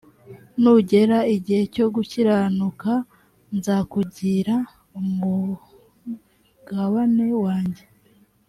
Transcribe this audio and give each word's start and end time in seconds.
nugera 0.61 1.17
igihe 1.35 1.63
cyo 1.75 1.85
gukiranuka 1.95 2.91
nzakugira 3.57 4.55
umugabane 4.99 7.27
wanjye 7.43 7.83